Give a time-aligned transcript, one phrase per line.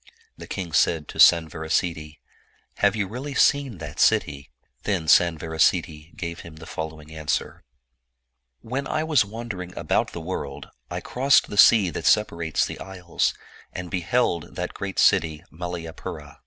[0.35, 2.17] The king said to Sanvarasiddhi,''
[2.81, 4.49] Have you really seen that city?"
[4.81, 7.61] Then Sanvarasiddhi gave him the following answer:"
[8.71, 13.35] When I was wandering about the world, I crossed the sea that separates the isles,
[13.73, 16.37] and beheld that great city Malayapura.